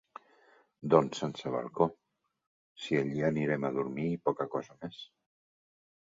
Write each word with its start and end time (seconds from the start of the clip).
Doncs 0.91 1.19
sense 1.23 1.51
balcó, 1.55 1.87
si 2.85 2.97
allí 3.01 3.21
anirem 3.27 3.67
a 3.69 3.71
dormir 3.75 4.07
i 4.13 4.17
poca 4.31 4.47
cosa 4.55 4.79
més. 4.81 5.03